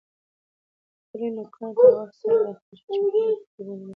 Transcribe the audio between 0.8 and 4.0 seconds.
خپلې نوکان په وخت سره اخلئ چې چټلي پکې بنده نشي.